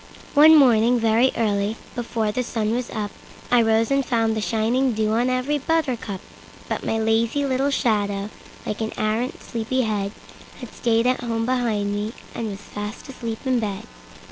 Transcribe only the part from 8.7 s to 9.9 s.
an arrant sleepy